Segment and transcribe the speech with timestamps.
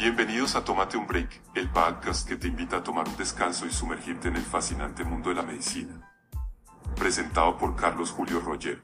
[0.00, 3.70] Bienvenidos a Tómate un Break, el podcast que te invita a tomar un descanso y
[3.70, 6.10] sumergirte en el fascinante mundo de la medicina.
[6.96, 8.80] Presentado por Carlos Julio Roger.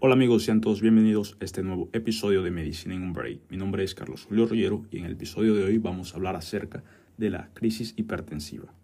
[0.00, 3.48] Hola amigos, sean todos bienvenidos a este nuevo episodio de Medicina en un Break.
[3.48, 6.36] Mi nombre es Carlos Julio Rollero y en el episodio de hoy vamos a hablar
[6.36, 6.84] acerca
[7.16, 8.74] de la crisis hipertensiva.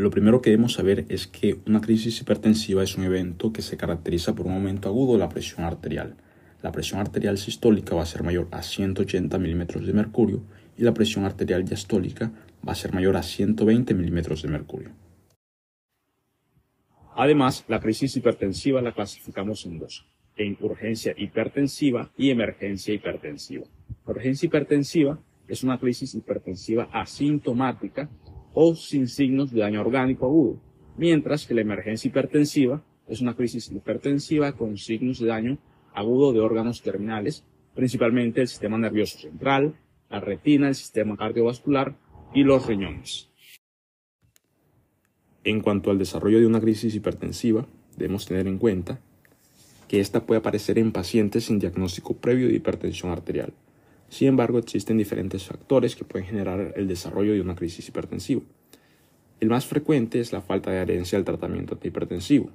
[0.00, 3.76] Lo primero que debemos saber es que una crisis hipertensiva es un evento que se
[3.76, 6.16] caracteriza por un aumento agudo de la presión arterial.
[6.62, 10.40] La presión arterial sistólica va a ser mayor a 180 milímetros de mercurio
[10.78, 12.32] y la presión arterial diastólica
[12.66, 14.90] va a ser mayor a 120 milímetros de mercurio.
[17.14, 23.66] Además, la crisis hipertensiva la clasificamos en dos, en urgencia hipertensiva y emergencia hipertensiva.
[24.06, 28.08] Urgencia hipertensiva es una crisis hipertensiva asintomática
[28.54, 30.60] o sin signos de daño orgánico agudo,
[30.96, 35.58] mientras que la emergencia hipertensiva es una crisis hipertensiva con signos de daño
[35.94, 39.74] agudo de órganos terminales, principalmente el sistema nervioso central,
[40.08, 41.96] la retina, el sistema cardiovascular
[42.34, 43.28] y los riñones.
[45.42, 49.00] En cuanto al desarrollo de una crisis hipertensiva, debemos tener en cuenta
[49.88, 53.52] que esta puede aparecer en pacientes sin diagnóstico previo de hipertensión arterial.
[54.10, 58.42] Sin embargo, existen diferentes factores que pueden generar el desarrollo de una crisis hipertensiva.
[59.38, 62.50] El más frecuente es la falta de adherencia al tratamiento antihipertensivo,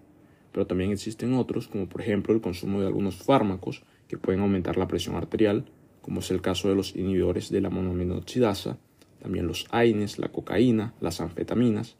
[0.52, 4.76] pero también existen otros, como por ejemplo el consumo de algunos fármacos que pueden aumentar
[4.76, 5.66] la presión arterial,
[6.02, 8.78] como es el caso de los inhibidores de la monoaminoxidasa,
[9.22, 11.96] también los AINES, la cocaína, las anfetaminas,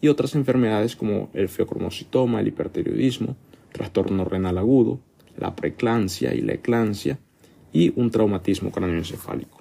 [0.00, 3.36] y otras enfermedades como el feocromocitoma, el hipertiroidismo,
[3.70, 4.98] trastorno renal agudo,
[5.38, 7.20] la preeclampsia y la eclampsia
[7.74, 9.60] y un traumatismo craneoencefálico.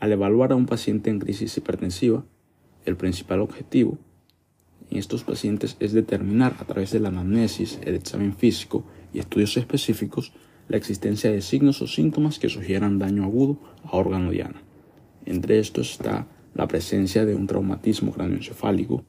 [0.00, 2.26] Al evaluar a un paciente en crisis hipertensiva,
[2.84, 3.96] el principal objetivo
[4.90, 8.84] en estos pacientes es determinar a través de la anamnesis, el examen físico
[9.14, 10.32] y estudios específicos
[10.68, 14.62] la existencia de signos o síntomas que sugieran daño agudo a órgano diana.
[15.26, 19.04] Entre estos está la presencia de un traumatismo craneoencefálico,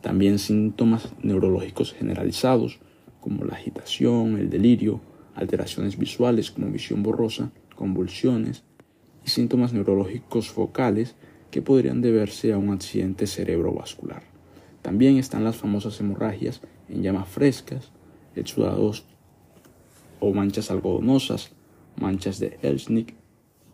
[0.00, 2.80] también síntomas neurológicos generalizados
[3.20, 5.00] como la agitación, el delirio,
[5.38, 8.64] alteraciones visuales como visión borrosa, convulsiones
[9.24, 11.14] y síntomas neurológicos focales
[11.52, 14.24] que podrían deberse a un accidente cerebrovascular.
[14.82, 17.92] También están las famosas hemorragias en llamas frescas,
[18.34, 19.04] exudados
[20.18, 21.52] o manchas algodonosas,
[21.96, 23.14] manchas de Elsnick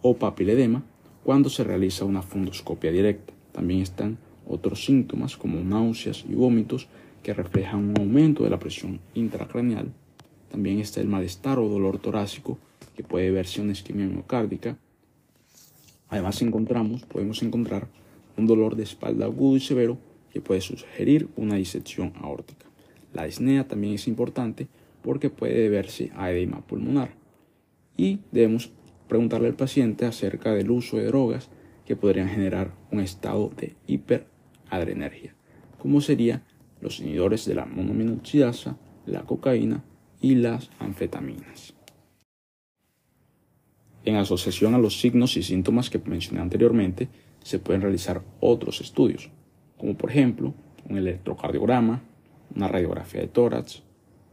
[0.03, 0.85] o papiledema,
[1.25, 3.33] cuando se realiza una fundoscopia directa.
[3.53, 6.89] También están otros síntomas como náuseas y vómitos
[7.23, 9.95] que reflejan un aumento de la presión intracraneal.
[10.55, 12.59] También está el malestar o dolor torácico
[12.95, 14.79] que puede verse una isquemia miocárdica.
[16.09, 17.89] Además encontramos, podemos encontrar
[18.37, 19.99] un dolor de espalda agudo y severo
[20.33, 22.67] que puede sugerir una disección aórtica.
[23.13, 24.69] La disnea también es importante
[25.03, 27.11] porque puede deberse a edema pulmonar.
[27.97, 28.71] Y debemos
[29.09, 31.49] preguntarle al paciente acerca del uso de drogas
[31.85, 35.35] que podrían generar un estado de hiperadrenergia,
[35.81, 36.45] como serían
[36.81, 39.83] los inhibidores de la monoaminoxidasa, la cocaína
[40.25, 41.75] y las anfetaminas.
[44.07, 47.11] En asociación a los signos y síntomas que mencioné anteriormente,
[47.43, 49.29] se pueden realizar otros estudios,
[49.77, 50.55] como por ejemplo
[50.89, 52.03] un electrocardiograma,
[52.57, 53.83] una radiografía de tórax,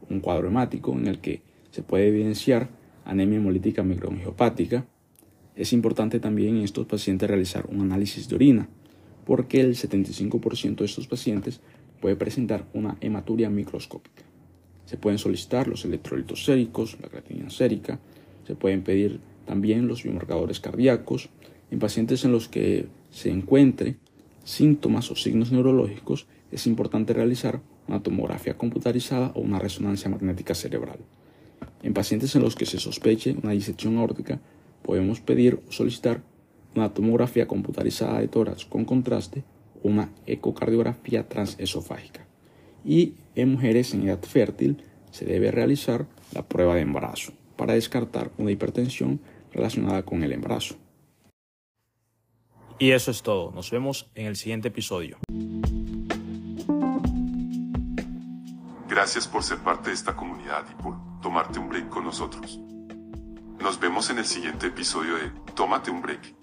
[0.10, 1.42] un cuadro hemático en el que
[1.72, 2.70] se puede evidenciar
[3.04, 4.86] anemia hemolítica microangiopática,
[5.58, 8.70] es importante también en estos pacientes realizar un análisis de orina,
[9.26, 11.60] porque el 75% de estos pacientes
[12.00, 14.31] puede presentar una hematuria microscópica.
[14.92, 17.98] Se pueden solicitar los electrolitos séricos, la creatinina sérica,
[18.46, 21.30] se pueden pedir también los biomarcadores cardíacos
[21.72, 23.96] en pacientes en los que se encuentre
[24.44, 31.00] síntomas o signos neurológicos, es importante realizar una tomografía computarizada o una resonancia magnética cerebral.
[31.84, 34.42] En pacientes en los que se sospeche una disección aórtica,
[34.84, 36.22] podemos pedir o solicitar
[36.76, 39.46] una tomografía computarizada de tórax con contraste
[39.82, 42.28] o una ecocardiografía transesofágica.
[42.84, 48.32] Y en mujeres en edad fértil se debe realizar la prueba de embarazo para descartar
[48.38, 49.20] una hipertensión
[49.52, 50.76] relacionada con el embarazo.
[52.80, 53.52] Y eso es todo.
[53.52, 55.20] Nos vemos en el siguiente episodio.
[58.90, 62.60] Gracias por ser parte de esta comunidad y por tomarte un break con nosotros.
[63.62, 66.41] Nos vemos en el siguiente episodio de Tómate un break.